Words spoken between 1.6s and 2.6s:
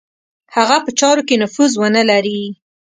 ونه لري.